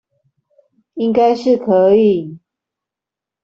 [0.95, 2.39] 應該是可以